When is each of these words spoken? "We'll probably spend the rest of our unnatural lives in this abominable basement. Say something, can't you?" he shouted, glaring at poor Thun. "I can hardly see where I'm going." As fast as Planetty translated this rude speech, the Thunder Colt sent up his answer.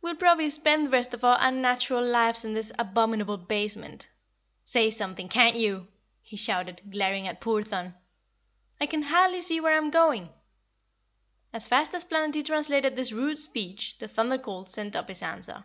"We'll 0.00 0.14
probably 0.14 0.50
spend 0.50 0.86
the 0.86 0.90
rest 0.90 1.12
of 1.14 1.24
our 1.24 1.36
unnatural 1.40 2.06
lives 2.06 2.44
in 2.44 2.54
this 2.54 2.70
abominable 2.78 3.38
basement. 3.38 4.06
Say 4.64 4.88
something, 4.88 5.26
can't 5.28 5.56
you?" 5.56 5.88
he 6.22 6.36
shouted, 6.36 6.80
glaring 6.92 7.26
at 7.26 7.40
poor 7.40 7.64
Thun. 7.64 7.96
"I 8.80 8.86
can 8.86 9.02
hardly 9.02 9.42
see 9.42 9.60
where 9.60 9.76
I'm 9.76 9.90
going." 9.90 10.28
As 11.52 11.66
fast 11.66 11.92
as 11.96 12.04
Planetty 12.04 12.44
translated 12.44 12.94
this 12.94 13.10
rude 13.10 13.40
speech, 13.40 13.98
the 13.98 14.06
Thunder 14.06 14.38
Colt 14.38 14.70
sent 14.70 14.94
up 14.94 15.08
his 15.08 15.22
answer. 15.22 15.64